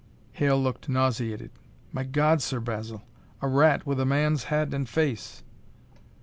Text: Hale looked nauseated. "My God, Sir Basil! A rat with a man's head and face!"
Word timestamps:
Hale 0.31 0.59
looked 0.59 0.89
nauseated. 0.89 1.51
"My 1.91 2.03
God, 2.03 2.41
Sir 2.41 2.59
Basil! 2.59 3.03
A 3.39 3.47
rat 3.47 3.85
with 3.85 3.99
a 3.99 4.03
man's 4.05 4.45
head 4.45 4.73
and 4.73 4.89
face!" 4.89 5.43